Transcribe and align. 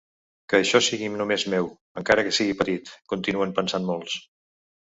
“Que 0.53 0.59
això 0.61 0.79
sigui 0.85 1.09
només 1.19 1.45
meu, 1.55 1.69
encara 2.03 2.25
que 2.29 2.35
sigui 2.39 2.57
petit”, 2.63 2.91
continuen 3.15 3.57
pensant 3.61 3.89
molts. 3.95 4.21